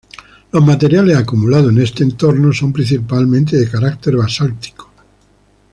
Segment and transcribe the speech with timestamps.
[0.51, 4.89] Los materiales acumulados en este entorno son principalmente de carácter basáltico.